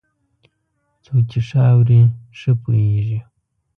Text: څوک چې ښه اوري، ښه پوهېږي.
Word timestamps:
څوک 1.03 1.23
چې 1.31 1.39
ښه 1.47 1.61
اوري، 1.71 2.01
ښه 2.39 2.51
پوهېږي. 2.61 3.19